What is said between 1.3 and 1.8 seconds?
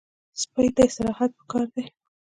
پکار